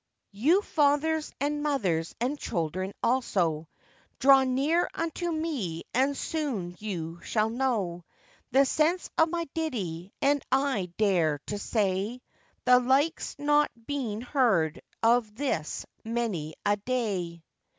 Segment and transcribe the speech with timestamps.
[0.31, 3.69] YOU fathers and mothers, and children also,
[4.17, 8.03] Draw near unto me, and soon you shall know
[8.49, 12.19] The sense of my ditty, and I dare to say,
[12.65, 17.43] The like's not been heard of this many a day.